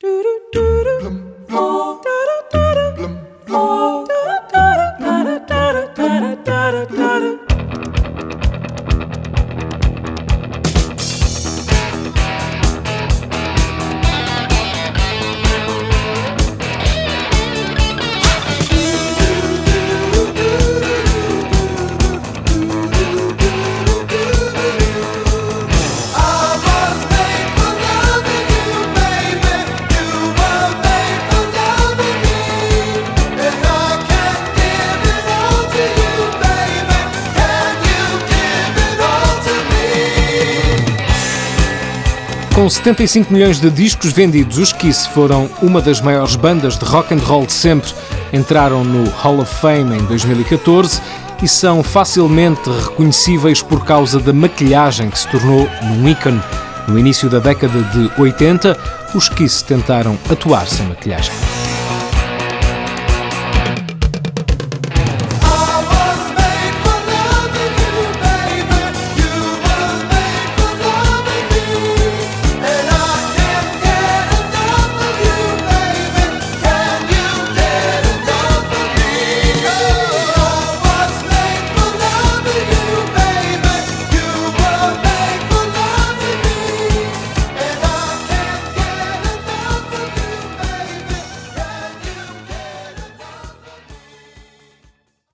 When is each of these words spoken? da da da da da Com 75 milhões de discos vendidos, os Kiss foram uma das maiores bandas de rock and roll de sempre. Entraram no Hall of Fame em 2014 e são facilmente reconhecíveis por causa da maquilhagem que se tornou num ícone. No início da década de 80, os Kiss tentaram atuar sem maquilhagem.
da 0.00 0.06
da 0.06 1.64
da 5.96 6.44
da 6.44 6.86
da 6.86 7.17
Com 42.58 42.68
75 42.68 43.32
milhões 43.32 43.60
de 43.60 43.70
discos 43.70 44.10
vendidos, 44.10 44.58
os 44.58 44.72
Kiss 44.72 45.08
foram 45.10 45.48
uma 45.62 45.80
das 45.80 46.00
maiores 46.00 46.34
bandas 46.34 46.76
de 46.76 46.84
rock 46.84 47.14
and 47.14 47.18
roll 47.18 47.46
de 47.46 47.52
sempre. 47.52 47.88
Entraram 48.32 48.82
no 48.82 49.08
Hall 49.10 49.38
of 49.38 49.54
Fame 49.60 49.96
em 49.96 50.04
2014 50.06 51.00
e 51.40 51.46
são 51.46 51.84
facilmente 51.84 52.68
reconhecíveis 52.68 53.62
por 53.62 53.84
causa 53.84 54.18
da 54.18 54.32
maquilhagem 54.32 55.08
que 55.08 55.20
se 55.20 55.28
tornou 55.28 55.68
num 55.84 56.08
ícone. 56.08 56.42
No 56.88 56.98
início 56.98 57.30
da 57.30 57.38
década 57.38 57.80
de 57.80 58.10
80, 58.20 58.76
os 59.14 59.28
Kiss 59.28 59.64
tentaram 59.64 60.18
atuar 60.28 60.66
sem 60.66 60.84
maquilhagem. 60.88 61.32